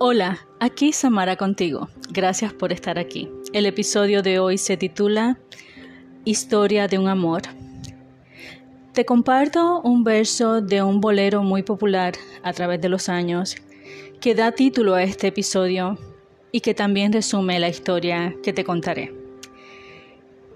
Hola, 0.00 0.40
aquí 0.58 0.92
Samara 0.92 1.36
contigo. 1.36 1.88
Gracias 2.10 2.52
por 2.52 2.72
estar 2.72 2.98
aquí. 2.98 3.30
El 3.52 3.64
episodio 3.64 4.22
de 4.22 4.40
hoy 4.40 4.58
se 4.58 4.76
titula 4.76 5.38
Historia 6.24 6.88
de 6.88 6.98
un 6.98 7.06
amor. 7.06 7.42
Te 8.92 9.04
comparto 9.04 9.80
un 9.82 10.02
verso 10.02 10.60
de 10.60 10.82
un 10.82 11.00
bolero 11.00 11.44
muy 11.44 11.62
popular 11.62 12.14
a 12.42 12.52
través 12.52 12.80
de 12.80 12.88
los 12.88 13.08
años 13.08 13.54
que 14.20 14.34
da 14.34 14.50
título 14.50 14.94
a 14.94 15.04
este 15.04 15.28
episodio 15.28 15.96
y 16.50 16.60
que 16.60 16.74
también 16.74 17.12
resume 17.12 17.60
la 17.60 17.68
historia 17.68 18.34
que 18.42 18.52
te 18.52 18.64
contaré. 18.64 19.14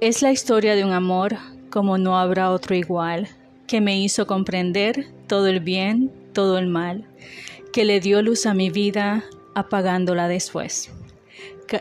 Es 0.01 0.21
la 0.21 0.33
historia 0.33 0.75
de 0.75 0.85
un 0.85 0.93
amor 0.93 1.37
como 1.71 1.97
no 1.97 2.19
habrá 2.19 2.51
otro 2.51 2.75
igual, 2.75 3.29
que 3.69 3.81
me 3.81 4.01
hizo 4.01 4.27
comprender 4.27 5.07
todo 5.29 5.47
el 5.47 5.61
bien, 5.61 6.11
todo 6.33 6.59
el 6.59 6.67
mal, 6.67 7.07
que 7.73 7.85
le 7.85 8.01
dio 8.01 8.23
luz 8.23 8.47
a 8.47 8.55
mi 8.55 8.71
vida 8.71 9.25
apagándola 9.55 10.29
después. 10.29 10.91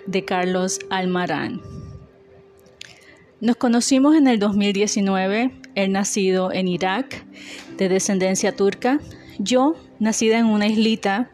De 0.06 0.26
Carlos 0.26 0.80
Almarán. 0.90 1.62
Nos 3.40 3.56
conocimos 3.56 4.16
en 4.16 4.28
el 4.28 4.40
2019, 4.40 5.52
él 5.76 5.92
nacido 5.92 6.52
en 6.52 6.68
Irak, 6.68 7.24
de 7.78 7.88
descendencia 7.88 8.56
turca, 8.56 9.00
yo 9.38 9.76
nacida 10.00 10.40
en 10.40 10.48
una 10.48 10.68
islita, 10.68 11.30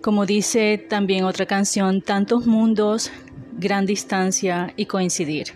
como 0.00 0.26
dice 0.26 0.78
también 0.78 1.24
otra 1.24 1.46
canción, 1.46 2.00
tantos 2.02 2.46
mundos, 2.46 3.10
gran 3.58 3.84
distancia 3.84 4.72
y 4.76 4.86
coincidir. 4.86 5.48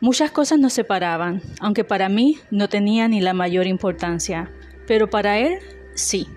Muchas 0.00 0.32
cosas 0.32 0.58
nos 0.58 0.72
separaban, 0.72 1.40
aunque 1.60 1.84
para 1.84 2.08
mí 2.08 2.38
no 2.50 2.68
tenía 2.68 3.08
ni 3.08 3.20
la 3.20 3.32
mayor 3.32 3.66
importancia, 3.66 4.50
pero 4.86 5.08
para 5.08 5.38
él 5.38 5.58
sí. 5.94 6.28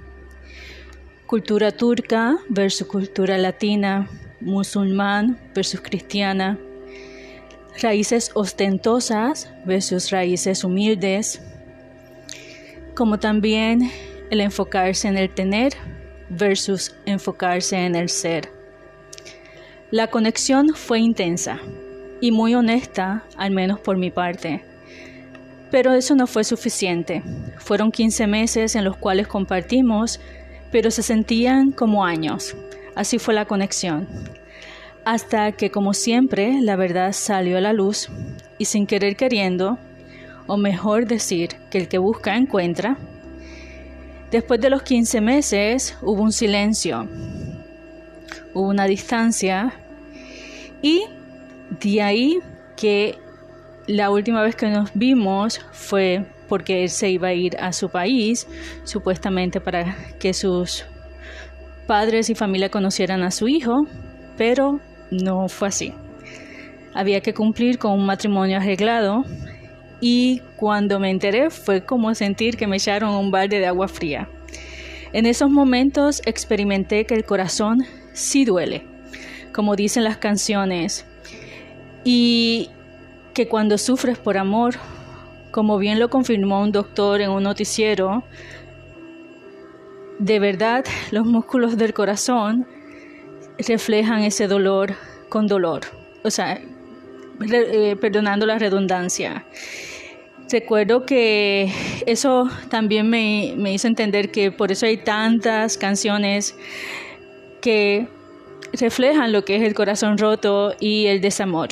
Cultura 1.26 1.72
turca 1.72 2.38
versus 2.50 2.88
cultura 2.88 3.38
latina, 3.38 4.10
musulmán 4.40 5.38
versus 5.54 5.82
cristiana, 5.82 6.58
raíces 7.82 8.32
ostentosas 8.34 9.52
versus 9.66 10.10
raíces 10.12 10.64
humildes, 10.64 11.42
como 12.96 13.20
también 13.20 13.92
el 14.30 14.42
enfocarse 14.42 15.08
en 15.08 15.18
el 15.18 15.30
tener 15.30 15.74
versus 16.30 16.96
enfocarse 17.06 17.78
en 17.78 17.96
el 17.96 18.10
ser. 18.10 18.52
La 19.92 20.08
conexión 20.08 20.70
fue 20.76 21.00
intensa 21.00 21.60
y 22.20 22.32
muy 22.32 22.56
honesta, 22.56 23.24
al 23.38 23.52
menos 23.52 23.80
por 23.80 23.98
mi 23.98 24.12
parte. 24.12 24.66
Pero 25.72 25.94
eso 25.94 26.16
no 26.16 26.28
fue 26.28 26.44
suficiente. 26.44 27.24
Fueron 27.58 27.92
15 27.92 28.28
meses 28.28 28.76
en 28.76 28.84
los 28.86 28.98
cuales 28.98 29.28
compartimos, 29.28 30.20
pero 30.72 30.92
se 30.92 31.04
sentían 31.04 31.72
como 31.72 32.06
años. 32.06 32.56
Así 32.96 33.20
fue 33.20 33.34
la 33.34 33.46
conexión 33.46 34.08
hasta 35.08 35.54
que 35.54 35.72
como 35.72 35.94
siempre 35.94 36.60
la 36.62 36.76
verdad 36.76 37.14
salió 37.14 37.58
a 37.58 37.62
la 37.62 37.72
luz 37.72 38.10
y 38.58 38.66
sin 38.66 38.86
querer 38.86 39.16
queriendo, 39.16 39.80
o 40.48 40.58
mejor 40.58 41.08
decir 41.08 41.52
que 41.72 41.78
el 41.78 41.88
que 41.88 41.98
busca 41.98 42.36
encuentra, 42.36 42.98
después 44.32 44.60
de 44.60 44.70
los 44.70 44.84
15 44.84 45.22
meses 45.22 45.98
hubo 46.02 46.22
un 46.22 46.34
silencio, 46.34 47.08
hubo 48.54 48.68
una 48.68 48.84
distancia 48.84 49.74
y 50.82 51.06
de 51.80 52.02
ahí 52.02 52.40
que 52.76 53.18
la 53.88 54.10
última 54.12 54.42
vez 54.42 54.56
que 54.56 54.68
nos 54.68 54.92
vimos 54.94 55.62
fue 55.72 56.26
porque 56.48 56.84
él 56.84 56.90
se 56.90 57.10
iba 57.10 57.30
a 57.30 57.34
ir 57.34 57.58
a 57.60 57.74
su 57.74 57.90
país, 57.90 58.48
supuestamente 58.84 59.60
para 59.60 59.96
que 60.20 60.34
sus 60.34 60.86
padres 61.88 62.30
y 62.30 62.36
familia 62.36 62.70
conocieran 62.70 63.24
a 63.24 63.32
su 63.32 63.48
hijo, 63.48 63.86
pero 64.38 64.80
no 65.12 65.48
fue 65.48 65.70
así. 65.70 65.94
Había 66.94 67.22
que 67.22 67.34
cumplir 67.34 67.78
con 67.78 67.94
un 67.94 68.06
matrimonio 68.06 68.58
arreglado 68.58 69.24
y 70.00 70.42
cuando 70.56 71.00
me 71.00 71.10
enteré 71.10 71.50
fue 71.50 71.84
como 71.86 72.14
sentir 72.14 72.58
que 72.58 72.68
me 72.68 72.78
echaron 72.78 73.16
un 73.16 73.32
balde 73.32 73.60
de 73.60 73.68
agua 73.68 73.88
fría. 73.88 74.28
En 75.14 75.26
esos 75.26 75.50
momentos 75.50 76.22
experimenté 76.26 77.06
que 77.06 77.14
el 77.14 77.24
corazón 77.24 77.80
sí 78.14 78.46
duele, 78.46 78.84
como 79.54 79.76
dicen 79.76 80.04
las 80.04 80.18
canciones, 80.18 81.06
y 82.04 82.70
que 83.38 83.48
cuando 83.48 83.78
sufres 83.78 84.18
por 84.18 84.36
amor, 84.36 84.80
como 85.52 85.78
bien 85.78 86.00
lo 86.00 86.10
confirmó 86.10 86.60
un 86.64 86.72
doctor 86.72 87.22
en 87.22 87.30
un 87.30 87.44
noticiero, 87.44 88.24
de 90.18 90.40
verdad 90.40 90.84
los 91.12 91.28
músculos 91.28 91.78
del 91.78 91.94
corazón 91.94 92.66
reflejan 93.60 94.24
ese 94.24 94.48
dolor 94.48 94.96
con 95.30 95.46
dolor, 95.46 95.82
o 96.24 96.32
sea, 96.32 96.60
eh, 97.54 97.96
perdonando 98.02 98.48
la 98.48 98.58
redundancia. 98.58 99.46
Recuerdo 100.52 101.06
que 101.06 101.72
eso 102.08 102.50
también 102.70 103.08
me, 103.08 103.54
me 103.56 103.72
hizo 103.72 103.88
entender 103.88 104.32
que 104.32 104.52
por 104.52 104.72
eso 104.72 104.88
hay 104.88 104.98
tantas 104.98 105.78
canciones 105.78 106.56
que 107.62 108.08
reflejan 108.74 109.32
lo 109.32 109.46
que 109.46 109.58
es 109.58 109.62
el 109.62 109.76
corazón 109.76 110.18
roto 110.18 110.74
y 110.80 111.06
el 111.06 111.22
desamor. 111.22 111.70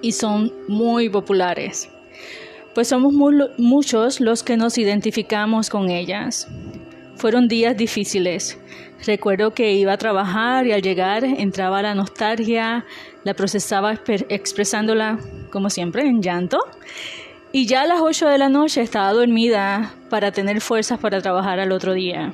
Y 0.00 0.12
son 0.12 0.52
muy 0.68 1.08
populares. 1.08 1.90
Pues 2.74 2.88
somos 2.88 3.12
muchos 3.58 4.20
los 4.20 4.42
que 4.42 4.56
nos 4.56 4.78
identificamos 4.78 5.70
con 5.70 5.90
ellas. 5.90 6.46
Fueron 7.16 7.48
días 7.48 7.76
difíciles. 7.76 8.58
Recuerdo 9.04 9.52
que 9.52 9.72
iba 9.72 9.92
a 9.92 9.96
trabajar 9.96 10.66
y 10.66 10.72
al 10.72 10.82
llegar 10.82 11.24
entraba 11.24 11.82
la 11.82 11.94
nostalgia, 11.94 12.84
la 13.24 13.34
procesaba 13.34 13.94
expresándola 14.28 15.18
como 15.50 15.70
siempre 15.70 16.02
en 16.02 16.22
llanto. 16.22 16.58
Y 17.50 17.66
ya 17.66 17.82
a 17.82 17.86
las 17.86 18.00
8 18.00 18.28
de 18.28 18.38
la 18.38 18.48
noche 18.48 18.82
estaba 18.82 19.12
dormida 19.12 19.94
para 20.10 20.32
tener 20.32 20.60
fuerzas 20.60 20.98
para 20.98 21.20
trabajar 21.20 21.58
al 21.60 21.72
otro 21.72 21.94
día. 21.94 22.32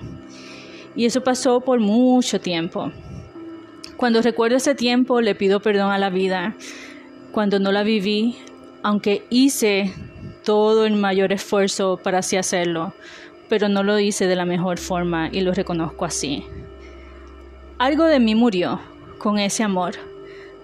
Y 0.97 1.07
eso 1.07 1.23
pasó 1.23 1.61
por 1.61 1.81
mucho 1.81 2.41
tiempo. 2.41 2.91
Cuando 3.97 4.23
recuerdo 4.23 4.57
ese 4.57 4.75
tiempo 4.75 5.21
le 5.21 5.35
pido 5.35 5.61
perdón 5.61 5.93
a 5.93 5.99
la 5.99 6.11
vida. 6.11 6.57
Cuando 7.35 7.59
no 7.59 7.73
la 7.73 7.83
viví, 7.83 8.37
aunque 8.85 9.25
hice 9.29 9.93
todo 10.45 10.87
el 10.87 10.95
mayor 10.95 11.33
esfuerzo 11.33 11.99
para 12.01 12.19
así 12.19 12.37
hacerlo, 12.37 12.95
pero 13.49 13.69
no 13.69 13.83
lo 13.83 13.99
hice 13.99 14.29
de 14.29 14.37
la 14.37 14.45
mejor 14.45 14.79
forma 14.79 15.31
y 15.33 15.41
lo 15.41 15.53
reconozco 15.53 16.05
así. 16.05 16.45
Algo 17.77 18.05
de 18.05 18.21
mí 18.21 18.37
murió 18.37 18.81
con 19.19 19.41
ese 19.41 19.65
amor. 19.65 19.95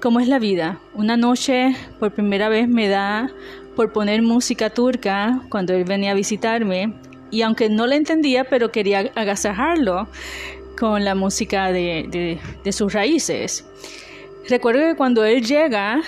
Como 0.00 0.20
es 0.20 0.28
la 0.28 0.38
vida, 0.38 0.78
una 0.94 1.16
noche 1.16 1.74
por 1.98 2.12
primera 2.12 2.48
vez 2.48 2.68
me 2.68 2.86
da 2.86 3.32
por 3.74 3.92
poner 3.92 4.22
música 4.22 4.70
turca 4.70 5.42
cuando 5.48 5.74
él 5.74 5.82
venía 5.82 6.12
a 6.12 6.14
visitarme 6.14 6.94
y 7.32 7.42
aunque 7.42 7.68
no 7.68 7.88
la 7.88 7.96
entendía, 7.96 8.44
pero 8.44 8.70
quería 8.70 9.10
agasajarlo 9.16 10.06
con 10.78 11.04
la 11.04 11.16
música 11.16 11.72
de, 11.72 12.38
de 12.62 12.72
sus 12.72 12.92
raíces. 12.92 13.66
Recuerdo 14.48 14.80
que 14.80 14.96
cuando 14.96 15.24
él 15.24 15.44
llega, 15.44 16.00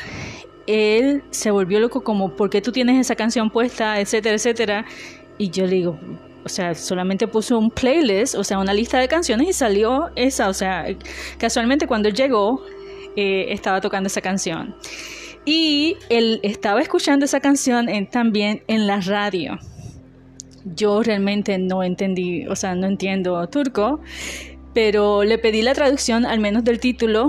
él 0.67 1.23
se 1.31 1.51
volvió 1.51 1.81
loco 1.81 2.03
como, 2.03 2.37
¿por 2.37 2.51
qué 2.51 2.61
tú 2.61 2.73
tienes 2.73 3.01
esa 3.01 3.15
canción 3.15 3.51
puesta? 3.51 4.01
etcétera, 4.01 4.37
etcétera. 4.37 4.85
Y 5.39 5.51
yo 5.51 5.67
le 5.67 5.77
digo, 5.77 5.99
o 6.45 6.49
sea, 6.49 6.75
solamente 6.75 7.29
puso 7.29 7.59
un 7.59 7.71
playlist, 7.71 8.35
o 8.35 8.45
sea, 8.45 8.59
una 8.59 8.75
lista 8.75 8.99
de 8.99 9.09
canciones 9.09 9.49
y 9.49 9.53
salió 9.53 10.11
esa, 10.17 10.49
o 10.49 10.55
sea, 10.55 10.87
casualmente 11.39 11.87
cuando 11.87 12.09
él 12.09 12.15
llegó 12.15 12.63
eh, 13.17 13.47
estaba 13.51 13.81
tocando 13.81 14.09
esa 14.09 14.21
canción. 14.21 14.75
Y 15.45 15.97
él 16.09 16.41
estaba 16.43 16.81
escuchando 16.81 17.25
esa 17.25 17.41
canción 17.41 17.89
también 18.11 18.63
en 18.69 18.87
la 18.87 19.01
radio. 19.01 19.59
Yo 20.65 21.03
realmente 21.03 21.59
no 21.59 21.83
entendí, 21.83 22.47
o 22.47 22.55
sea, 22.55 22.77
no 22.77 22.87
entiendo 22.87 23.45
turco, 23.49 24.01
pero 24.73 25.25
le 25.25 25.39
pedí 25.39 25.63
la 25.63 25.75
traducción 25.75 26.25
al 26.25 26.39
menos 26.39 26.65
del 26.65 26.79
título 26.79 27.29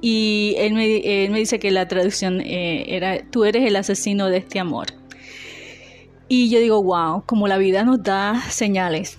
y 0.00 0.54
él 0.58 0.74
me, 0.74 1.28
me 1.30 1.38
dice 1.38 1.58
que 1.58 1.70
la 1.70 1.86
traducción 1.88 2.40
eh, 2.40 2.96
era, 2.96 3.22
tú 3.30 3.44
eres 3.44 3.66
el 3.66 3.76
asesino 3.76 4.28
de 4.28 4.38
este 4.38 4.58
amor. 4.58 4.86
Y 6.28 6.48
yo 6.48 6.60
digo, 6.60 6.82
wow, 6.82 7.24
como 7.26 7.48
la 7.48 7.58
vida 7.58 7.84
nos 7.84 8.02
da 8.02 8.40
señales 8.50 9.18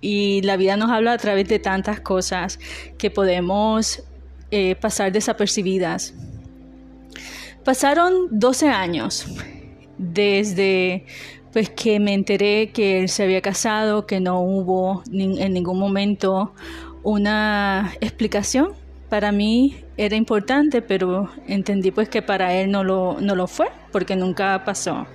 y 0.00 0.42
la 0.42 0.56
vida 0.56 0.76
nos 0.76 0.90
habla 0.90 1.12
a 1.12 1.18
través 1.18 1.48
de 1.48 1.58
tantas 1.58 2.00
cosas 2.00 2.58
que 2.98 3.10
podemos 3.10 4.02
eh, 4.50 4.74
pasar 4.74 5.12
desapercibibidas. 5.12 6.14
Pasaron 7.64 8.28
12 8.30 8.68
años 8.68 9.26
desde 9.98 11.04
pues 11.52 11.68
que 11.70 12.00
me 12.00 12.14
enteré 12.14 12.70
que 12.72 13.00
él 13.00 13.08
se 13.08 13.24
había 13.24 13.40
casado, 13.40 14.06
que 14.06 14.20
no 14.20 14.40
hubo 14.40 15.02
en 15.12 15.52
ningún 15.52 15.78
momento 15.78 16.52
una 17.02 17.92
explicación. 18.00 18.72
Para 19.08 19.32
mí 19.32 19.76
era 20.00 20.16
importante, 20.16 20.80
pero 20.80 21.30
entendí 21.46 21.90
pues 21.90 22.08
que 22.08 22.22
para 22.22 22.54
él 22.54 22.70
no 22.70 22.84
lo, 22.84 23.18
no 23.20 23.34
lo 23.34 23.46
fue, 23.46 23.68
porque 23.92 24.16
nunca 24.16 24.64
pasó. 24.64 25.06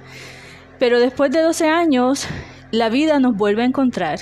Pero 0.77 0.99
después 0.99 1.31
de 1.31 1.41
12 1.41 1.67
años, 1.67 2.27
la 2.69 2.89
vida 2.89 3.19
nos 3.19 3.35
vuelve 3.35 3.63
a 3.63 3.65
encontrar. 3.65 4.19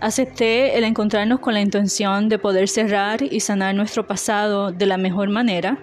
Acepté 0.00 0.76
el 0.76 0.82
encontrarnos 0.82 1.38
con 1.38 1.54
la 1.54 1.60
intención 1.60 2.28
de 2.28 2.40
poder 2.40 2.68
cerrar 2.68 3.22
y 3.22 3.38
sanar 3.38 3.76
nuestro 3.76 4.08
pasado 4.08 4.72
de 4.72 4.86
la 4.86 4.96
mejor 4.96 5.28
manera. 5.28 5.78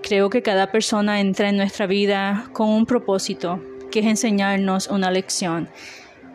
Creo 0.00 0.30
que 0.30 0.42
cada 0.42 0.70
persona 0.70 1.20
entra 1.20 1.48
en 1.48 1.56
nuestra 1.56 1.86
vida 1.86 2.48
con 2.52 2.68
un 2.68 2.86
propósito, 2.86 3.60
que 3.90 4.00
es 4.00 4.06
enseñarnos 4.06 4.86
una 4.86 5.10
lección. 5.10 5.68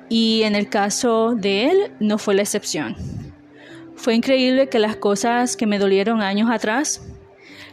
Y 0.09 0.41
en 0.43 0.55
el 0.55 0.67
caso 0.67 1.35
de 1.35 1.69
él 1.69 1.91
no 2.01 2.17
fue 2.17 2.35
la 2.35 2.41
excepción. 2.41 2.97
Fue 3.99 4.15
increíble 4.15 4.69
que 4.69 4.79
las 4.79 4.95
cosas 4.95 5.57
que 5.57 5.67
me 5.67 5.77
dolieron 5.77 6.21
años 6.21 6.49
atrás, 6.49 7.05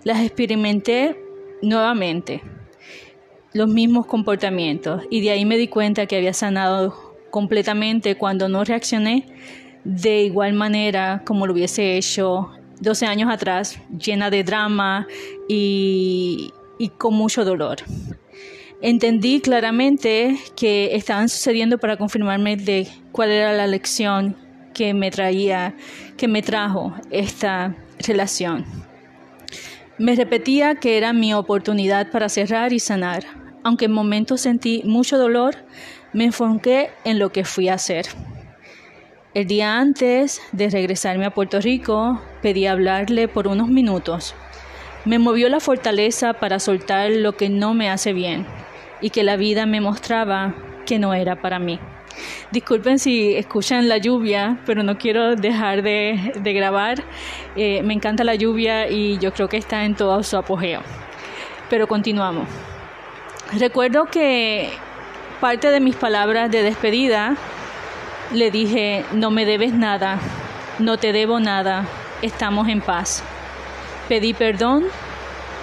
las 0.02 0.20
experimenté 0.22 1.16
nuevamente, 1.62 2.42
los 3.52 3.68
mismos 3.68 4.06
comportamientos. 4.06 5.04
Y 5.08 5.20
de 5.20 5.30
ahí 5.30 5.44
me 5.44 5.56
di 5.56 5.68
cuenta 5.68 6.06
que 6.06 6.16
había 6.16 6.32
sanado 6.32 7.14
completamente 7.30 8.16
cuando 8.16 8.48
no 8.48 8.64
reaccioné 8.64 9.24
de 9.84 10.22
igual 10.24 10.52
manera 10.54 11.22
como 11.24 11.46
lo 11.46 11.52
hubiese 11.52 11.96
hecho 11.96 12.50
12 12.80 13.06
años 13.06 13.30
atrás, 13.30 13.78
llena 13.96 14.28
de 14.28 14.42
drama 14.42 15.06
y, 15.48 16.52
y 16.76 16.88
con 16.88 17.14
mucho 17.14 17.44
dolor. 17.44 17.76
Entendí 18.82 19.40
claramente 19.40 20.36
que 20.56 20.96
estaban 20.96 21.28
sucediendo 21.28 21.78
para 21.78 21.96
confirmarme 21.96 22.56
de 22.56 22.88
cuál 23.12 23.30
era 23.30 23.52
la 23.52 23.68
lección 23.68 24.44
que 24.76 24.92
me 24.92 25.10
traía, 25.10 25.74
que 26.18 26.28
me 26.28 26.42
trajo 26.42 26.92
esta 27.10 27.74
relación. 27.98 28.66
Me 29.96 30.14
repetía 30.14 30.74
que 30.74 30.98
era 30.98 31.14
mi 31.14 31.32
oportunidad 31.32 32.10
para 32.10 32.28
cerrar 32.28 32.74
y 32.74 32.78
sanar. 32.78 33.24
Aunque 33.64 33.86
en 33.86 33.92
momentos 33.92 34.42
sentí 34.42 34.82
mucho 34.84 35.16
dolor, 35.16 35.56
me 36.12 36.24
enfoqué 36.26 36.90
en 37.04 37.18
lo 37.18 37.32
que 37.32 37.46
fui 37.46 37.70
a 37.70 37.74
hacer. 37.74 38.04
El 39.32 39.46
día 39.46 39.78
antes 39.78 40.42
de 40.52 40.68
regresarme 40.68 41.24
a 41.24 41.32
Puerto 41.32 41.58
Rico, 41.58 42.20
pedí 42.42 42.66
hablarle 42.66 43.28
por 43.28 43.48
unos 43.48 43.68
minutos. 43.68 44.34
Me 45.06 45.18
movió 45.18 45.48
la 45.48 45.60
fortaleza 45.60 46.34
para 46.34 46.58
soltar 46.58 47.10
lo 47.10 47.34
que 47.34 47.48
no 47.48 47.72
me 47.72 47.88
hace 47.88 48.12
bien 48.12 48.46
y 49.00 49.08
que 49.08 49.24
la 49.24 49.36
vida 49.36 49.64
me 49.64 49.80
mostraba 49.80 50.54
que 50.84 50.98
no 50.98 51.14
era 51.14 51.40
para 51.40 51.58
mí. 51.58 51.80
Disculpen 52.50 52.98
si 52.98 53.34
escuchan 53.34 53.88
la 53.88 53.98
lluvia, 53.98 54.58
pero 54.66 54.82
no 54.82 54.98
quiero 54.98 55.36
dejar 55.36 55.82
de, 55.82 56.32
grabar. 56.42 57.02
Eh, 57.56 57.82
me 57.82 57.94
encanta 57.94 58.24
la 58.24 58.34
lluvia 58.34 58.88
y 58.88 59.18
yo 59.18 59.32
creo 59.32 59.48
que 59.48 59.56
está 59.56 59.84
en 59.84 59.94
todo 59.94 60.22
su 60.22 60.36
apogeo. 60.36 60.80
Pero 61.68 61.86
continuamos. 61.86 62.48
Recuerdo 63.52 64.06
que 64.06 64.70
parte 65.40 65.70
de 65.70 65.80
mis 65.80 65.96
palabras 65.96 66.50
de 66.50 66.62
despedida 66.62 67.36
le 68.32 68.50
dije, 68.50 69.04
no 69.12 69.30
me 69.30 69.44
debes 69.44 69.72
nada, 69.72 70.18
no 70.78 70.96
te 70.96 71.12
debo 71.12 71.40
nada, 71.40 71.86
estamos 72.22 72.68
en 72.68 72.80
paz. 72.80 73.22
Pedí 74.08 74.34
perdón 74.34 74.84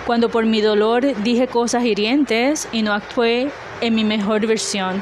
cuando 0.05 0.29
por 0.29 0.45
mi 0.45 0.61
dolor 0.61 1.15
dije 1.23 1.47
cosas 1.47 1.85
hirientes 1.85 2.67
y 2.71 2.81
no 2.81 2.93
actué 2.93 3.49
en 3.81 3.95
mi 3.95 4.03
mejor 4.03 4.45
versión. 4.45 5.01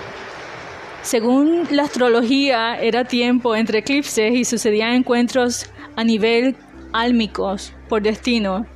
Según 1.03 1.67
la 1.71 1.83
astrología, 1.83 2.79
era 2.79 3.05
tiempo 3.05 3.55
entre 3.55 3.79
eclipses 3.79 4.33
y 4.35 4.45
sucedían 4.45 4.93
encuentros 4.93 5.65
a 5.95 6.03
nivel 6.03 6.55
álmicos 6.93 7.73
por 7.89 8.03
destino 8.03 8.67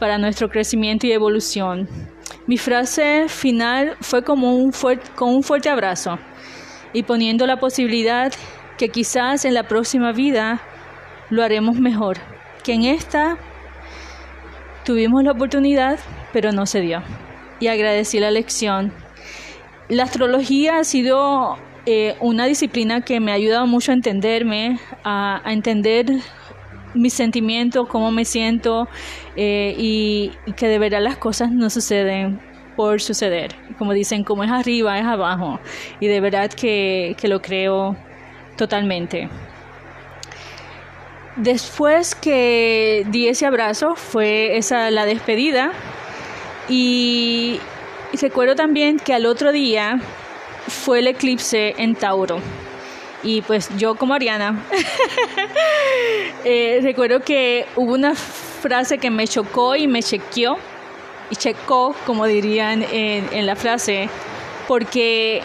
para 0.00 0.18
nuestro 0.18 0.48
crecimiento 0.48 1.06
y 1.06 1.12
evolución. 1.12 1.88
Mi 2.46 2.58
frase 2.58 3.26
final 3.28 3.96
fue 4.00 4.24
como 4.24 4.56
un 4.56 4.72
con 5.14 5.28
un 5.28 5.42
fuerte 5.44 5.68
abrazo 5.68 6.18
y 6.92 7.04
poniendo 7.04 7.46
la 7.46 7.60
posibilidad 7.60 8.32
que 8.76 8.88
quizás 8.88 9.44
en 9.44 9.54
la 9.54 9.68
próxima 9.68 10.10
vida 10.10 10.60
lo 11.28 11.44
haremos 11.44 11.76
mejor, 11.76 12.16
que 12.64 12.74
en 12.74 12.82
esta 12.82 13.38
tuvimos 14.84 15.22
la 15.22 15.32
oportunidad, 15.32 16.00
pero 16.32 16.50
no 16.50 16.66
se 16.66 16.80
dio. 16.80 17.02
Y 17.60 17.68
agradecí 17.68 18.18
la 18.18 18.32
lección 18.32 18.92
la 19.90 20.04
astrología 20.04 20.78
ha 20.78 20.84
sido 20.84 21.58
eh, 21.84 22.14
una 22.20 22.46
disciplina 22.46 23.02
que 23.02 23.20
me 23.20 23.32
ha 23.32 23.34
ayudado 23.34 23.66
mucho 23.66 23.90
a 23.90 23.94
entenderme, 23.94 24.78
a, 25.02 25.42
entender 25.46 26.06
mis 26.94 27.12
sentimientos, 27.12 27.88
cómo 27.88 28.10
me 28.10 28.24
siento 28.24 28.88
eh, 29.36 29.74
y, 29.76 30.32
que 30.56 30.68
de 30.68 30.78
verdad 30.78 31.00
las 31.02 31.16
cosas 31.16 31.50
no 31.50 31.68
suceden 31.70 32.40
por 32.76 33.00
suceder. 33.00 33.54
Como 33.78 33.92
dicen, 33.92 34.22
como 34.22 34.44
es 34.44 34.50
arriba, 34.50 34.98
es 34.98 35.04
abajo. 35.04 35.58
Y 35.98 36.06
de 36.06 36.20
verdad 36.20 36.50
que, 36.50 37.16
que 37.20 37.26
lo 37.28 37.42
creo 37.42 37.96
totalmente. 38.56 39.28
Después 41.36 42.14
que 42.14 43.04
di 43.08 43.26
ese 43.28 43.46
abrazo, 43.46 43.96
fue 43.96 44.56
esa 44.56 44.90
la 44.90 45.04
despedida 45.04 45.72
y 46.68 47.60
y 48.12 48.16
recuerdo 48.16 48.54
también 48.54 48.98
que 48.98 49.14
al 49.14 49.26
otro 49.26 49.52
día 49.52 50.00
fue 50.66 51.00
el 51.00 51.06
eclipse 51.06 51.74
en 51.78 51.94
Tauro. 51.94 52.38
Y 53.22 53.42
pues 53.42 53.68
yo 53.76 53.96
como 53.96 54.14
Ariana, 54.14 54.64
eh, 56.44 56.80
recuerdo 56.82 57.20
que 57.20 57.66
hubo 57.76 57.92
una 57.92 58.14
frase 58.14 58.98
que 58.98 59.10
me 59.10 59.26
chocó 59.28 59.76
y 59.76 59.86
me 59.86 60.02
chequeó, 60.02 60.56
y 61.30 61.36
checó, 61.36 61.94
como 62.06 62.26
dirían 62.26 62.82
en, 62.82 63.28
en 63.32 63.46
la 63.46 63.56
frase, 63.56 64.08
porque 64.66 65.42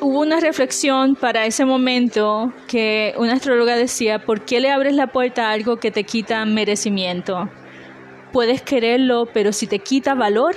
hubo 0.00 0.20
una 0.20 0.40
reflexión 0.40 1.14
para 1.14 1.46
ese 1.46 1.64
momento 1.64 2.52
que 2.66 3.14
una 3.16 3.34
astróloga 3.34 3.76
decía, 3.76 4.18
¿por 4.18 4.44
qué 4.44 4.60
le 4.60 4.70
abres 4.70 4.94
la 4.94 5.06
puerta 5.06 5.48
a 5.48 5.52
algo 5.52 5.76
que 5.76 5.90
te 5.90 6.04
quita 6.04 6.44
merecimiento? 6.44 7.48
Puedes 8.36 8.60
quererlo, 8.60 9.24
pero 9.32 9.50
si 9.50 9.66
te 9.66 9.78
quita 9.78 10.14
valor, 10.14 10.54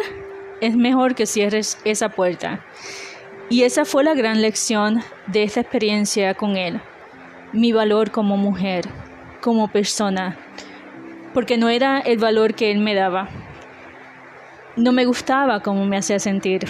es 0.59 0.75
mejor 0.75 1.15
que 1.15 1.25
cierres 1.25 1.79
esa 1.85 2.09
puerta. 2.09 2.59
Y 3.49 3.63
esa 3.63 3.85
fue 3.85 4.03
la 4.03 4.15
gran 4.15 4.41
lección 4.41 5.01
de 5.27 5.43
esta 5.43 5.61
experiencia 5.61 6.33
con 6.33 6.57
él. 6.57 6.81
Mi 7.53 7.71
valor 7.71 8.11
como 8.11 8.35
mujer, 8.35 8.83
como 9.39 9.69
persona, 9.69 10.37
porque 11.33 11.57
no 11.57 11.69
era 11.69 12.01
el 12.01 12.17
valor 12.17 12.53
que 12.53 12.69
él 12.69 12.79
me 12.79 12.95
daba. 12.95 13.29
No 14.75 14.91
me 14.91 15.05
gustaba 15.05 15.61
cómo 15.61 15.85
me 15.85 15.95
hacía 15.95 16.19
sentir, 16.19 16.65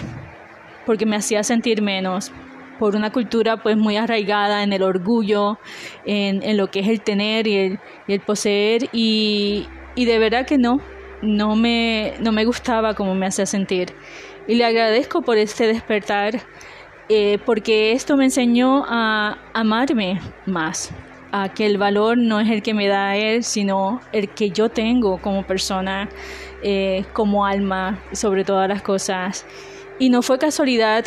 porque 0.85 1.07
me 1.07 1.15
hacía 1.15 1.41
sentir 1.41 1.81
menos, 1.81 2.31
por 2.77 2.95
una 2.95 3.12
cultura 3.12 3.63
pues 3.63 3.75
muy 3.77 3.98
arraigada 3.98 4.62
en 4.62 4.74
el 4.74 4.84
orgullo, 4.84 5.57
en, 6.05 6.55
lo 6.55 6.67
que 6.67 6.81
es 6.81 6.88
el 6.88 7.01
tener 7.01 7.48
y 7.48 7.57
el, 7.57 7.79
y 8.07 8.13
el 8.13 8.19
poseer, 8.19 8.89
y, 8.91 9.67
y 9.95 10.05
de 10.05 10.19
verdad 10.19 10.45
que 10.45 10.60
no, 10.60 10.79
no 11.21 11.55
me, 11.55 12.13
no 12.19 12.31
me 12.31 12.45
gustaba 12.45 12.93
como 12.93 13.15
me 13.15 13.27
hacía 13.27 13.45
sentir. 13.45 13.93
Y 14.47 14.55
le 14.55 14.65
agradezco 14.65 15.21
por 15.21 15.38
este 15.38 15.67
despertar, 15.67 16.41
eh, 17.07 17.38
porque 17.45 17.91
esto 17.91 18.17
me 18.17 18.25
enseñó 18.25 18.83
a 18.88 19.38
amarme 19.53 20.19
más, 20.45 20.91
a 21.31 21.49
que 21.49 21.65
el 21.65 21.77
valor 21.77 22.17
no 22.17 22.39
es 22.39 22.49
el 22.49 22.63
que 22.63 22.73
me 22.73 22.88
da 22.88 23.15
él, 23.15 23.43
sino 23.43 24.01
el 24.11 24.29
que 24.29 24.49
yo 24.49 24.69
tengo 24.69 25.17
como 25.19 25.43
persona, 25.43 26.09
eh, 26.63 27.05
como 27.13 27.45
alma, 27.45 27.99
sobre 28.11 28.43
todas 28.43 28.67
las 28.67 28.81
cosas. 28.81 29.45
Y 29.99 30.09
no 30.09 30.21
fue 30.21 30.39
casualidad 30.39 31.05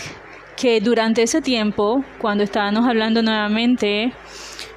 que 0.56 0.80
durante 0.80 1.22
ese 1.22 1.40
tiempo, 1.40 2.04
cuando 2.18 2.44
estábamos 2.44 2.86
hablando 2.86 3.22
nuevamente, 3.22 4.12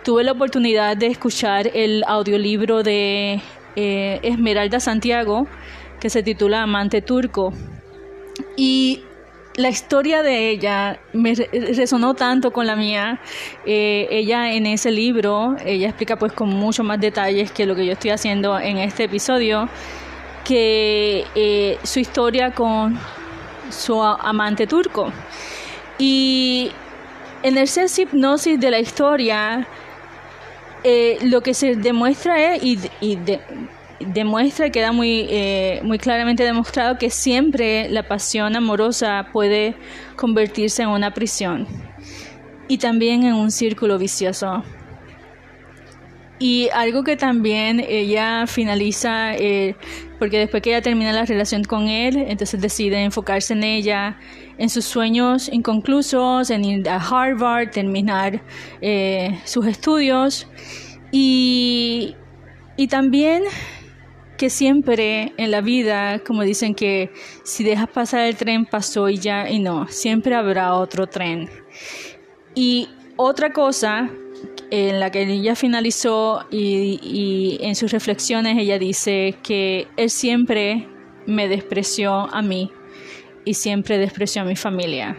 tuve 0.03 0.23
la 0.23 0.31
oportunidad 0.31 0.95
de 0.97 1.07
escuchar 1.07 1.69
el 1.73 2.03
audiolibro 2.07 2.81
de 2.81 3.41
eh, 3.75 4.19
Esmeralda 4.23 4.79
Santiago, 4.79 5.47
que 5.99 6.09
se 6.09 6.23
titula 6.23 6.63
Amante 6.63 7.01
Turco. 7.01 7.51
Y 8.57 9.01
la 9.55 9.69
historia 9.69 10.21
de 10.21 10.49
ella 10.49 10.99
me 11.13 11.33
resonó 11.33 12.13
tanto 12.13 12.51
con 12.51 12.67
la 12.67 12.75
mía. 12.75 13.19
Eh, 13.65 14.07
ella 14.11 14.51
en 14.51 14.65
ese 14.65 14.91
libro, 14.91 15.55
ella 15.65 15.87
explica 15.87 16.17
pues 16.17 16.33
con 16.33 16.49
mucho 16.49 16.83
más 16.83 16.99
detalles 16.99 17.51
que 17.51 17.65
lo 17.65 17.75
que 17.75 17.85
yo 17.85 17.93
estoy 17.93 18.11
haciendo 18.11 18.59
en 18.59 18.77
este 18.77 19.05
episodio, 19.05 19.69
que 20.43 21.25
eh, 21.35 21.77
su 21.83 21.99
historia 21.99 22.51
con 22.51 22.99
su 23.69 24.01
amante 24.03 24.67
turco. 24.67 25.11
Y 25.97 26.71
en 27.43 27.57
el 27.57 27.69
hipnosis 27.97 28.59
de 28.59 28.71
la 28.71 28.79
historia, 28.79 29.67
eh, 30.87 31.17
lo 31.23 31.41
que 31.41 31.55
se 31.55 31.75
demuestra 31.75 32.53
es, 32.53 32.63
y, 33.01 33.17
demuestra, 33.99 34.69
queda 34.69 34.91
muy, 34.91 35.25
eh, 35.31 35.79
muy 35.83 35.97
claramente 35.97 36.43
demostrado 36.43 36.99
que 36.99 37.09
siempre 37.09 37.89
la 37.89 38.03
pasión 38.03 38.55
amorosa 38.55 39.29
puede 39.33 39.73
convertirse 40.15 40.83
en 40.83 40.89
una 40.89 41.11
prisión 41.11 41.65
y 42.67 42.77
también 42.77 43.23
en 43.23 43.33
un 43.33 43.49
círculo 43.49 43.97
vicioso. 43.97 44.63
Y 46.37 46.69
algo 46.73 47.03
que 47.03 47.15
también 47.15 47.79
ella 47.87 48.45
finaliza, 48.45 49.35
eh, 49.35 49.75
porque 50.19 50.39
después 50.39 50.61
que 50.61 50.71
ella 50.71 50.81
termina 50.81 51.13
la 51.13 51.23
relación 51.23 51.63
con 51.63 51.87
él, 51.87 52.17
entonces 52.17 52.59
decide 52.59 53.03
enfocarse 53.03 53.53
en 53.53 53.63
ella, 53.63 54.17
en 54.57 54.69
sus 54.69 54.83
sueños 54.83 55.49
inconclusos, 55.51 56.49
en 56.49 56.65
ir 56.65 56.89
a 56.89 56.97
Harvard, 56.97 57.71
terminar 57.71 58.41
eh, 58.81 59.39
sus 59.45 59.65
estudios. 59.65 60.47
Y, 61.11 62.15
y 62.75 62.87
también 62.87 63.43
que 64.37 64.49
siempre 64.49 65.31
en 65.37 65.51
la 65.51 65.61
vida, 65.61 66.19
como 66.19 66.43
dicen 66.43 66.75
que 66.75 67.11
si 67.45 67.63
dejas 67.63 67.87
pasar 67.87 68.21
el 68.21 68.35
tren 68.35 68.65
pasó 68.65 69.07
y 69.07 69.17
ya, 69.17 69.49
y 69.49 69.59
no, 69.59 69.87
siempre 69.87 70.35
habrá 70.35 70.73
otro 70.73 71.07
tren. 71.07 71.49
Y 72.53 72.89
otra 73.15 73.53
cosa 73.53 74.09
en 74.71 74.99
la 74.99 75.11
que 75.11 75.23
ella 75.23 75.55
finalizó 75.55 76.45
y, 76.51 77.57
en 77.61 77.75
sus 77.75 77.91
reflexiones 77.91 78.57
ella 78.57 78.79
dice 78.79 79.35
que 79.43 79.87
él 79.97 80.09
siempre 80.09 80.87
me 81.25 81.47
despreció 81.47 82.33
a 82.33 82.41
mí 82.41 82.71
y 83.43 83.53
siempre 83.53 83.97
despreció 83.97 84.41
a 84.41 84.45
mi 84.45 84.55
familia. 84.55 85.17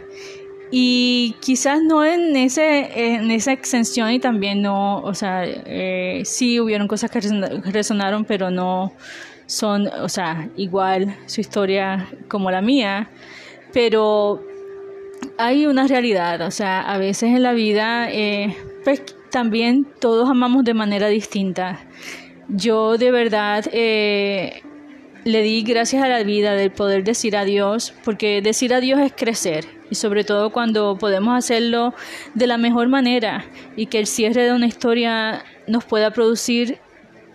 Y 0.70 1.36
quizás 1.40 1.80
no 1.80 2.04
en, 2.04 2.34
ese, 2.36 3.14
en 3.14 3.30
esa 3.30 3.52
extensión 3.52 4.10
y 4.10 4.18
también 4.18 4.62
no, 4.62 4.98
o 4.98 5.14
sea, 5.14 5.44
eh, 5.44 6.22
sí 6.24 6.58
hubieron 6.58 6.88
cosas 6.88 7.10
que 7.10 7.20
resonaron, 7.20 8.24
pero 8.24 8.50
no 8.50 8.92
son, 9.46 9.86
o 9.86 10.08
sea, 10.08 10.48
igual 10.56 11.16
su 11.26 11.40
historia 11.40 12.08
como 12.28 12.50
la 12.50 12.62
mía. 12.62 13.10
Pero 13.72 14.42
hay 15.38 15.66
una 15.66 15.86
realidad, 15.86 16.40
o 16.42 16.50
sea, 16.50 16.80
a 16.80 16.98
veces 16.98 17.30
en 17.30 17.42
la 17.42 17.52
vida, 17.52 18.08
eh, 18.10 18.56
pues 18.84 19.02
también 19.36 19.86
todos 20.00 20.30
amamos 20.30 20.64
de 20.64 20.72
manera 20.72 21.08
distinta. 21.08 21.78
Yo 22.48 22.96
de 22.96 23.10
verdad 23.10 23.66
eh, 23.70 24.62
le 25.24 25.42
di 25.42 25.62
gracias 25.62 26.02
a 26.02 26.08
la 26.08 26.22
vida 26.22 26.54
del 26.54 26.70
poder 26.70 27.04
decir 27.04 27.36
adiós, 27.36 27.92
porque 28.02 28.40
decir 28.40 28.72
adiós 28.72 28.98
es 28.98 29.12
crecer, 29.12 29.66
y 29.90 29.96
sobre 29.96 30.24
todo 30.24 30.52
cuando 30.52 30.96
podemos 30.96 31.36
hacerlo 31.36 31.92
de 32.32 32.46
la 32.46 32.56
mejor 32.56 32.88
manera 32.88 33.44
y 33.76 33.88
que 33.88 33.98
el 33.98 34.06
cierre 34.06 34.44
de 34.44 34.54
una 34.54 34.64
historia 34.64 35.44
nos 35.66 35.84
pueda 35.84 36.12
producir 36.12 36.78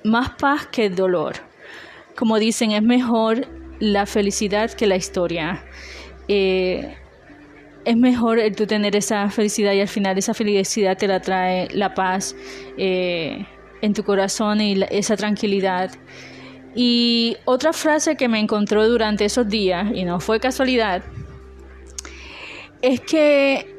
más 0.03 0.31
paz 0.31 0.65
que 0.65 0.87
el 0.87 0.95
dolor. 0.95 1.35
Como 2.15 2.39
dicen, 2.39 2.71
es 2.71 2.81
mejor 2.81 3.47
la 3.79 4.07
felicidad 4.07 4.71
que 4.71 4.87
la 4.87 4.95
historia. 4.95 5.63
Eh, 6.27 6.95
es 7.85 7.97
mejor 7.97 8.39
el 8.39 8.55
tú 8.55 8.67
tener 8.67 8.95
esa 8.95 9.29
felicidad 9.29 9.73
y 9.73 9.81
al 9.81 9.87
final 9.87 10.17
esa 10.17 10.33
felicidad 10.33 10.97
te 10.97 11.07
la 11.07 11.19
trae 11.19 11.67
la 11.73 11.93
paz 11.93 12.35
eh, 12.77 13.45
en 13.81 13.93
tu 13.93 14.03
corazón 14.03 14.61
y 14.61 14.81
esa 14.91 15.15
tranquilidad. 15.17 15.91
Y 16.75 17.37
otra 17.45 17.73
frase 17.73 18.15
que 18.15 18.27
me 18.27 18.39
encontró 18.39 18.87
durante 18.87 19.25
esos 19.25 19.47
días, 19.49 19.91
y 19.93 20.05
no 20.05 20.19
fue 20.19 20.39
casualidad, 20.39 21.03
es 22.81 23.01
que 23.01 23.75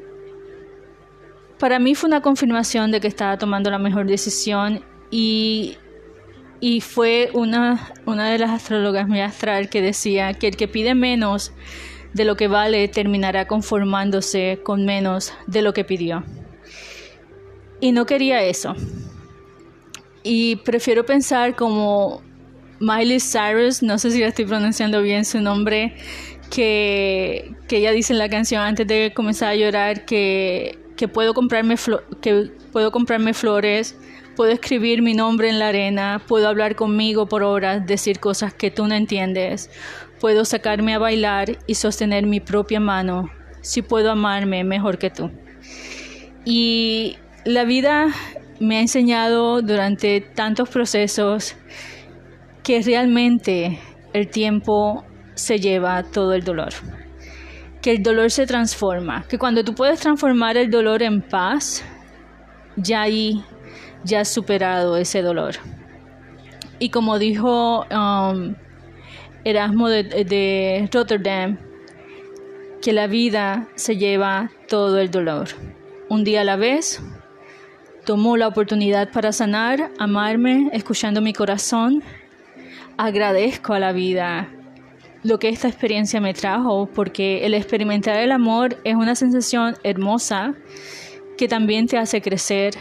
para 1.57 1.79
mí 1.79 1.95
fue 1.95 2.07
una 2.07 2.21
confirmación 2.21 2.91
de 2.91 2.99
que 2.99 3.07
estaba 3.07 3.37
tomando 3.37 3.71
la 3.71 3.79
mejor 3.79 4.05
decisión 4.05 4.83
y, 5.09 5.77
y 6.59 6.81
fue 6.81 7.29
una, 7.33 7.93
una 8.05 8.29
de 8.29 8.37
las 8.37 8.51
astrólogas 8.51 9.07
mi 9.07 9.21
astral 9.21 9.69
que 9.69 9.81
decía 9.81 10.33
que 10.33 10.47
el 10.49 10.57
que 10.57 10.67
pide 10.67 10.93
menos 10.93 11.53
de 12.13 12.25
lo 12.25 12.35
que 12.35 12.47
vale 12.47 12.87
terminará 12.87 13.47
conformándose 13.47 14.59
con 14.63 14.85
menos 14.85 15.33
de 15.47 15.61
lo 15.61 15.73
que 15.73 15.83
pidió. 15.83 16.23
Y 17.79 17.91
no 17.91 18.05
quería 18.05 18.43
eso. 18.43 18.75
Y 20.23 20.57
prefiero 20.57 21.05
pensar 21.05 21.55
como 21.55 22.21
Miley 22.79 23.19
Cyrus, 23.19 23.83
no 23.83 23.97
sé 23.97 24.11
si 24.11 24.19
la 24.19 24.27
estoy 24.27 24.45
pronunciando 24.45 25.01
bien 25.01 25.25
su 25.25 25.41
nombre, 25.41 25.95
que, 26.49 27.53
que 27.67 27.77
ella 27.77 27.91
dice 27.91 28.13
en 28.13 28.19
la 28.19 28.29
canción 28.29 28.61
antes 28.61 28.87
de 28.87 29.11
comenzar 29.13 29.49
a 29.49 29.55
llorar 29.55 30.05
que, 30.05 30.79
que, 30.95 31.07
puedo, 31.07 31.33
comprarme 31.33 31.75
que 32.21 32.51
puedo 32.71 32.91
comprarme 32.91 33.33
flores, 33.33 33.97
puedo 34.35 34.51
escribir 34.51 35.01
mi 35.01 35.13
nombre 35.13 35.49
en 35.49 35.59
la 35.59 35.69
arena, 35.69 36.21
puedo 36.27 36.47
hablar 36.47 36.75
conmigo 36.75 37.27
por 37.27 37.43
horas, 37.43 37.85
decir 37.85 38.19
cosas 38.19 38.53
que 38.53 38.71
tú 38.71 38.87
no 38.87 38.95
entiendes, 38.95 39.69
puedo 40.23 40.45
sacarme 40.45 40.93
a 40.93 40.99
bailar 40.99 41.57
y 41.67 41.75
sostener 41.75 42.25
mi 42.25 42.39
propia 42.39 42.79
mano, 42.79 43.29
si 43.59 43.81
puedo 43.81 44.09
amarme 44.09 44.63
mejor 44.63 44.97
que 44.97 45.09
tú. 45.09 45.29
Y 46.45 47.17
la 47.43 47.65
vida 47.65 48.07
me 48.61 48.77
ha 48.77 48.79
enseñado 48.79 49.61
durante 49.61 50.21
tantos 50.21 50.69
procesos 50.69 51.57
que 52.63 52.81
realmente 52.81 53.81
el 54.13 54.29
tiempo 54.29 55.03
se 55.35 55.59
lleva 55.59 56.03
todo 56.03 56.31
el 56.31 56.45
dolor. 56.45 56.71
Que 57.81 57.91
el 57.91 58.01
dolor 58.01 58.31
se 58.31 58.47
transforma. 58.47 59.25
Que 59.27 59.37
cuando 59.37 59.61
tú 59.65 59.75
puedes 59.75 59.99
transformar 59.99 60.55
el 60.55 60.71
dolor 60.71 61.03
en 61.03 61.21
paz, 61.21 61.83
ya 62.77 63.01
ahí 63.01 63.43
ya 64.05 64.21
has 64.21 64.29
superado 64.29 64.95
ese 64.95 65.21
dolor. 65.21 65.55
Y 66.79 66.91
como 66.91 67.19
dijo 67.19 67.85
um, 67.91 68.55
Erasmo 69.43 69.89
de, 69.89 70.03
de 70.03 70.89
Rotterdam, 70.91 71.57
que 72.81 72.93
la 72.93 73.07
vida 73.07 73.67
se 73.75 73.97
lleva 73.97 74.51
todo 74.67 74.99
el 74.99 75.11
dolor. 75.11 75.49
Un 76.09 76.23
día 76.23 76.41
a 76.41 76.43
la 76.43 76.55
vez, 76.55 77.01
tomo 78.05 78.37
la 78.37 78.47
oportunidad 78.47 79.11
para 79.11 79.31
sanar, 79.31 79.91
amarme, 79.99 80.69
escuchando 80.73 81.21
mi 81.21 81.33
corazón. 81.33 82.03
Agradezco 82.97 83.73
a 83.73 83.79
la 83.79 83.91
vida 83.91 84.49
lo 85.23 85.39
que 85.39 85.49
esta 85.49 85.67
experiencia 85.67 86.19
me 86.19 86.33
trajo, 86.33 86.87
porque 86.93 87.45
el 87.45 87.53
experimentar 87.53 88.17
el 88.17 88.31
amor 88.31 88.77
es 88.83 88.95
una 88.95 89.15
sensación 89.15 89.75
hermosa 89.83 90.53
que 91.37 91.47
también 91.47 91.87
te 91.87 91.97
hace 91.97 92.21
crecer, 92.21 92.73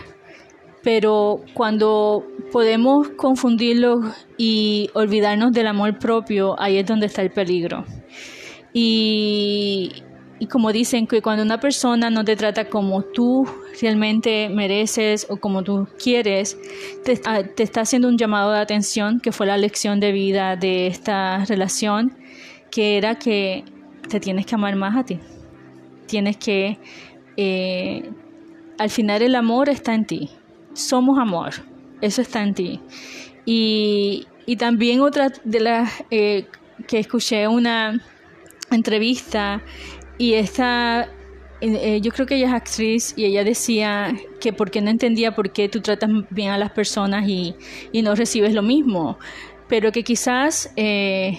pero 0.83 1.45
cuando 1.55 2.27
podemos 2.51 3.09
confundirlo 3.11 4.01
y 4.37 4.91
olvidarnos 4.95 5.53
del 5.53 5.69
amor 5.69 5.99
propio, 5.99 6.61
ahí 6.61 6.79
es 6.79 6.87
donde 6.87 7.07
está 7.07 7.23
el 7.23 7.31
peligro. 7.31 7.85
Y, 8.73 9.93
como 10.51 10.73
dicen 10.73 11.07
que 11.07 11.23
cuando 11.23 11.45
una 11.45 11.61
persona 11.61 12.11
no 12.11 12.25
te 12.25 12.35
trata 12.35 12.69
como 12.69 13.03
tú 13.03 13.47
realmente 13.81 14.49
mereces 14.49 15.27
o 15.31 15.37
como 15.37 15.63
tú 15.63 15.87
quieres, 16.03 16.59
te, 17.05 17.21
ah, 17.27 17.45
te 17.45 17.63
está 17.63 17.83
haciendo 17.83 18.09
un 18.09 18.19
llamado 18.19 18.51
de 18.53 18.59
atención, 18.59 19.21
que 19.21 19.31
fue 19.31 19.47
la 19.47 19.57
lección 19.57 20.01
de 20.01 20.11
vida 20.11 20.57
de 20.57 20.89
esta 20.89 21.45
relación, 21.45 22.17
que 22.73 22.97
era 22.97 23.15
que 23.15 23.65
te 24.09 24.19
tienes 24.19 24.47
que 24.47 24.57
amar 24.57 24.75
más 24.75 24.97
a 24.97 25.05
ti. 25.05 25.21
Tienes 26.07 26.37
que, 26.39 26.79
eh, 27.37 28.11
al 28.79 28.91
final 28.91 29.23
el 29.23 29.37
amor 29.37 29.69
está 29.69 29.95
en 29.95 30.07
ti 30.07 30.31
somos 30.75 31.19
amor, 31.19 31.53
eso 32.01 32.23
está 32.23 32.43
en 32.43 32.55
ti. 32.55 32.81
Y, 33.45 34.27
también 34.59 35.01
otra 35.01 35.33
de 35.45 35.61
las 35.61 35.91
eh, 36.11 36.47
que 36.87 36.99
escuché 36.99 37.49
una 37.49 38.01
entrevista 38.71 39.63
y 40.19 40.35
esta, 40.35 41.09
eh, 41.61 42.01
yo 42.03 42.11
creo 42.13 42.27
que 42.27 42.37
ella 42.37 42.49
es 42.49 42.53
actriz 42.53 43.15
y 43.17 43.25
ella 43.25 43.45
decía 43.45 44.15
que 44.41 44.53
porque 44.53 44.81
no 44.81 44.91
entendía 44.91 45.35
por 45.35 45.53
qué 45.53 45.69
tú 45.69 45.81
tratas 45.81 46.11
bien 46.31 46.51
a 46.51 46.59
las 46.59 46.71
personas 46.71 47.27
y, 47.29 47.55
no 48.03 48.15
recibes 48.15 48.53
lo 48.53 48.63
mismo, 48.63 49.19
pero 49.69 49.91
que 49.91 50.03
quizás 50.03 50.71
eh, 50.77 51.39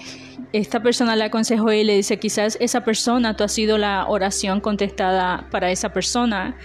esta 0.52 0.80
persona 0.80 1.14
le 1.14 1.24
aconsejó 1.24 1.72
y 1.72 1.84
le 1.84 1.96
dice, 1.96 2.18
quizás 2.18 2.56
esa 2.60 2.84
persona, 2.84 3.36
tú 3.36 3.44
has 3.44 3.52
sido 3.52 3.78
la 3.78 4.06
oración 4.08 4.60
contestada 4.60 5.48
para 5.50 5.70
esa 5.70 5.90
persona 5.90 6.56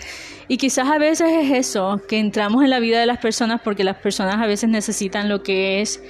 y 0.49 0.57
quizás 0.57 0.89
a 0.89 0.97
veces 0.97 1.27
es 1.31 1.51
eso, 1.51 2.01
que 2.09 2.17
entramos 2.17 2.63
en 2.63 2.71
la 2.71 2.79
vida 2.79 2.99
de 2.99 3.05
las 3.05 3.19
personas 3.19 3.61
porque 3.63 3.83
las 3.83 3.97
personas 3.97 4.37
a 4.37 4.47
veces 4.47 4.67
necesitan 4.67 5.29
lo 5.29 5.43
que 5.43 5.79
es 5.79 6.01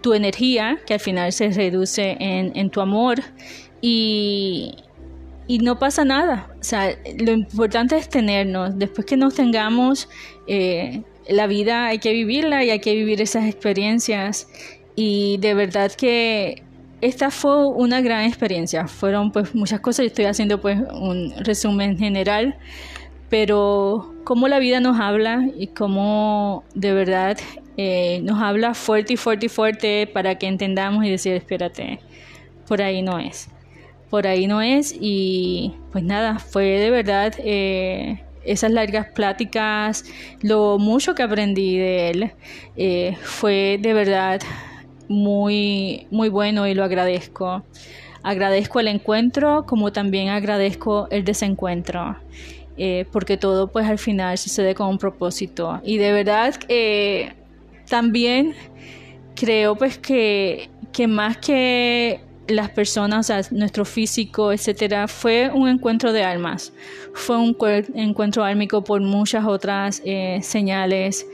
tu 0.00 0.14
energía, 0.14 0.78
que 0.86 0.94
al 0.94 1.00
final 1.00 1.32
se 1.32 1.50
reduce 1.50 2.16
en, 2.20 2.70
tu 2.70 2.80
amor 2.80 3.20
y, 3.80 4.76
no 5.48 5.76
pasa 5.80 6.04
nada. 6.04 6.54
O 6.60 6.62
sea, 6.62 6.96
lo 7.18 7.32
importante 7.32 7.96
es 7.96 8.08
tenernos. 8.08 8.78
Después 8.78 9.06
que 9.06 9.16
nos 9.16 9.34
tengamos, 9.34 10.08
eh, 10.46 11.02
la 11.28 11.48
vida 11.48 11.86
hay 11.86 11.98
que 11.98 12.12
vivirla 12.12 12.62
y 12.62 12.70
hay 12.70 12.78
que 12.78 12.94
vivir 12.94 13.20
esas 13.20 13.46
experiencias. 13.46 14.46
Y 14.94 15.38
de 15.38 15.52
verdad 15.54 15.90
que 15.90 16.62
esta 17.00 17.32
fue 17.32 17.66
una 17.66 18.00
gran 18.02 18.24
experiencia. 18.24 18.86
Fueron 18.86 19.32
pues 19.32 19.52
muchas 19.52 19.80
cosas. 19.80 20.04
Yo 20.04 20.08
estoy 20.08 20.26
haciendo 20.26 20.60
pues 20.60 20.78
un 20.92 21.34
resumen 21.38 21.98
general 21.98 22.56
pero 23.28 24.14
cómo 24.24 24.48
la 24.48 24.58
vida 24.58 24.80
nos 24.80 24.98
habla 25.00 25.48
y 25.56 25.68
cómo 25.68 26.64
de 26.74 26.92
verdad 26.92 27.38
eh, 27.76 28.20
nos 28.22 28.40
habla 28.40 28.74
fuerte 28.74 29.14
y 29.14 29.16
fuerte 29.16 29.46
y 29.46 29.48
fuerte 29.48 30.06
para 30.06 30.36
que 30.36 30.46
entendamos 30.46 31.04
y 31.04 31.10
decir, 31.10 31.34
espérate, 31.34 32.00
por 32.68 32.82
ahí 32.82 33.02
no 33.02 33.18
es, 33.18 33.48
por 34.10 34.26
ahí 34.26 34.46
no 34.46 34.62
es 34.62 34.94
y 34.98 35.74
pues 35.92 36.04
nada, 36.04 36.38
fue 36.38 36.64
de 36.64 36.90
verdad 36.90 37.34
eh, 37.38 38.22
esas 38.44 38.70
largas 38.70 39.08
pláticas, 39.08 40.04
lo 40.42 40.78
mucho 40.78 41.14
que 41.14 41.22
aprendí 41.22 41.78
de 41.78 42.10
él, 42.10 42.32
eh, 42.76 43.16
fue 43.22 43.78
de 43.80 43.92
verdad 43.94 44.40
muy, 45.08 46.06
muy 46.10 46.28
bueno 46.28 46.66
y 46.66 46.74
lo 46.74 46.84
agradezco. 46.84 47.64
Agradezco 48.22 48.80
el 48.80 48.88
encuentro 48.88 49.66
como 49.66 49.92
también 49.92 50.28
agradezco 50.28 51.08
el 51.10 51.24
desencuentro. 51.24 52.16
Eh, 52.76 53.06
porque 53.12 53.36
todo 53.36 53.68
pues 53.68 53.86
al 53.86 53.98
final 54.00 54.36
sucede 54.36 54.74
con 54.74 54.88
un 54.88 54.98
propósito 54.98 55.80
y 55.84 55.96
de 55.96 56.10
verdad 56.10 56.56
eh, 56.66 57.32
también 57.88 58.52
creo 59.36 59.76
pues 59.76 59.96
que, 59.96 60.70
que 60.92 61.06
más 61.06 61.36
que 61.36 62.20
las 62.48 62.70
personas, 62.70 63.52
nuestro 63.52 63.84
físico, 63.84 64.52
etcétera, 64.52 65.08
fue 65.08 65.50
un 65.52 65.68
encuentro 65.68 66.12
de 66.12 66.24
almas. 66.24 66.72
Fue 67.14 67.38
un 67.38 67.56
encuentro 67.94 68.44
álmico 68.44 68.84
por 68.84 69.00
muchas 69.00 69.46
otras 69.46 70.02
eh, 70.04 70.40
señales 70.42 71.26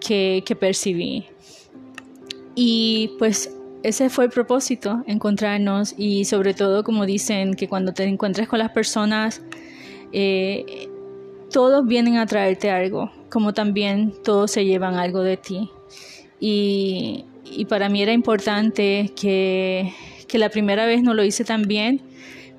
que, 0.00 0.42
que, 0.46 0.56
percibí. 0.56 1.26
Y 2.54 3.12
pues 3.18 3.50
ese 3.82 4.08
fue 4.08 4.24
el 4.24 4.30
propósito, 4.30 5.02
encontrarnos 5.06 5.94
y 5.98 6.24
sobre 6.24 6.54
todo, 6.54 6.84
como 6.84 7.04
dicen, 7.04 7.54
que 7.54 7.68
cuando 7.68 7.92
te 7.92 8.04
encuentres 8.04 8.48
con 8.48 8.58
las 8.58 8.70
personas, 8.70 9.42
eh, 10.14 10.88
todos 11.50 11.86
vienen 11.86 12.16
a 12.16 12.26
traerte 12.26 12.70
algo, 12.70 13.10
como 13.28 13.52
también 13.52 14.14
todos 14.22 14.50
se 14.50 14.64
llevan 14.64 14.94
algo 14.94 15.22
de 15.22 15.36
ti. 15.36 15.70
Y, 16.40 17.26
para 17.68 17.88
mí 17.88 18.02
era 18.02 18.12
importante 18.12 19.12
que 19.14 19.92
que 20.34 20.38
la 20.40 20.48
primera 20.48 20.84
vez 20.84 21.00
no 21.00 21.14
lo 21.14 21.22
hice 21.22 21.44
tan 21.44 21.62
bien 21.62 22.02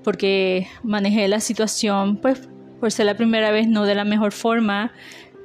porque 0.02 0.66
manejé 0.82 1.28
la 1.28 1.42
situación, 1.42 2.16
pues 2.16 2.48
por 2.80 2.90
ser 2.90 3.06
la 3.06 3.18
primera 3.18 3.52
vez 3.52 3.68
no 3.68 3.86
de 3.86 3.96
la 3.96 4.06
mejor 4.06 4.32
forma, 4.32 4.94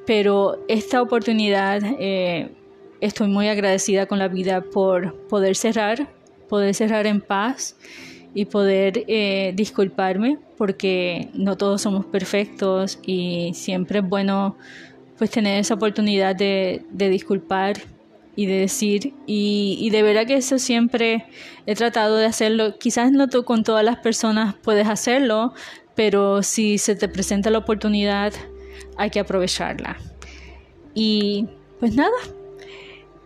pero 0.06 0.64
esta 0.68 1.02
oportunidad 1.02 1.82
eh, 1.98 2.52
estoy 3.00 3.26
muy 3.26 3.48
agradecida 3.48 4.06
con 4.06 4.20
la 4.20 4.28
vida 4.28 4.60
por 4.60 5.26
poder 5.26 5.56
cerrar, 5.56 6.08
poder 6.48 6.72
cerrar 6.72 7.08
en 7.08 7.20
paz 7.20 7.76
y 8.34 8.44
poder 8.44 9.04
eh, 9.08 9.52
disculparme 9.54 10.38
porque 10.56 11.28
no 11.34 11.56
todos 11.56 11.82
somos 11.82 12.04
perfectos 12.06 12.98
y 13.04 13.52
siempre 13.54 14.00
es 14.00 14.08
bueno 14.08 14.56
pues 15.18 15.30
tener 15.30 15.58
esa 15.58 15.74
oportunidad 15.74 16.34
de, 16.34 16.82
de 16.90 17.08
disculpar 17.08 17.76
y 18.36 18.46
de 18.46 18.54
decir, 18.54 19.12
y, 19.26 19.90
de 19.90 20.02
verdad 20.02 20.26
que 20.26 20.36
eso 20.36 20.58
siempre 20.58 21.26
he 21.66 21.74
tratado 21.74 22.16
de 22.16 22.24
hacerlo, 22.24 22.78
quizás 22.78 23.12
no 23.12 23.28
con 23.44 23.64
todas 23.64 23.84
las 23.84 23.98
personas 23.98 24.54
puedes 24.54 24.88
hacerlo, 24.88 25.52
pero 25.94 26.42
si 26.42 26.78
se 26.78 26.94
te 26.94 27.06
presenta 27.06 27.50
la 27.50 27.58
oportunidad 27.58 28.32
hay 28.96 29.10
que 29.10 29.20
aprovecharla. 29.20 29.98
Y 30.94 31.48
pues 31.80 31.94
nada, 31.94 32.16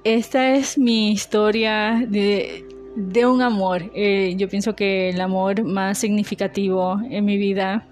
esta 0.02 0.56
es 0.56 0.78
mi 0.78 1.12
historia 1.12 2.04
de, 2.08 2.64
un 2.96 3.42
amor. 3.42 3.90
Eh, 3.94 4.34
yo 4.36 4.48
pienso 4.48 4.74
que 4.76 5.10
el 5.10 5.20
amor 5.20 5.64
más 5.64 5.98
significativo 5.98 7.00
en 7.10 7.24
mi 7.24 7.36
vida, 7.36 7.86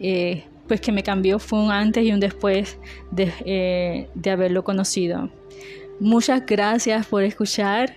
eh, 0.00 0.44
pues 0.66 0.80
que 0.80 0.92
me 0.92 1.02
cambió, 1.02 1.38
fue 1.38 1.60
un 1.60 1.70
antes 1.70 2.04
y 2.04 2.12
un 2.12 2.20
después 2.20 2.78
de, 3.10 3.32
eh, 3.44 4.08
de 4.14 4.30
haberlo 4.30 4.64
conocido. 4.64 5.30
Muchas 6.00 6.44
gracias 6.46 7.06
por 7.06 7.22
escuchar. 7.22 7.96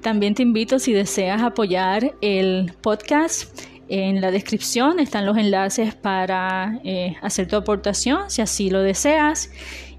También 0.00 0.34
te 0.34 0.42
invito 0.42 0.78
si 0.78 0.92
deseas 0.92 1.42
apoyar 1.42 2.14
el 2.20 2.72
podcast. 2.80 3.58
En 3.88 4.22
la 4.22 4.30
descripción 4.30 4.98
están 4.98 5.26
los 5.26 5.36
enlaces 5.36 5.94
para 5.94 6.80
hacer 7.20 7.48
tu 7.48 7.56
aportación 7.56 8.30
si 8.30 8.40
así 8.40 8.70
lo 8.70 8.80
deseas. 8.80 9.50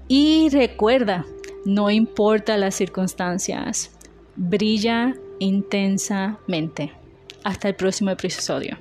Y 0.08 0.48
recuerda, 0.50 1.24
no 1.64 1.90
importa 1.90 2.56
las 2.56 2.74
circunstancias, 2.74 3.92
brilla 4.34 5.14
intensamente. 5.38 6.92
Hasta 7.44 7.68
el 7.68 7.74
próximo 7.74 8.10
episodio. 8.10 8.76